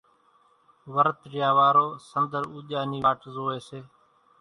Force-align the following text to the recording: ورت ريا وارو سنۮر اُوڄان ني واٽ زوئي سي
ورت 0.93 1.19
ريا 1.31 1.49
وارو 1.57 1.87
سنۮر 2.09 2.43
اُوڄان 2.53 2.85
ني 2.91 2.97
واٽ 3.05 3.21
زوئي 3.33 3.59
سي 3.67 3.79